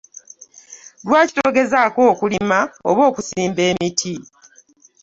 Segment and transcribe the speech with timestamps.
[1.05, 2.59] Lwaki togezako okulima
[2.89, 4.15] oba okusimba emiti.